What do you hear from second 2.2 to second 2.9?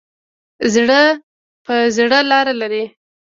لار لري.